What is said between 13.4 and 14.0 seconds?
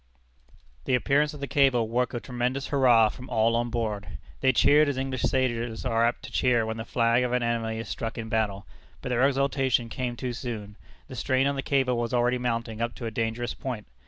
point.